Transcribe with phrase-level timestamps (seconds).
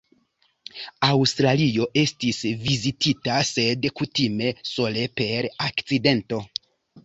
[1.07, 6.45] Aŭstralio estis vizitita, sed kutime sole per akcidento.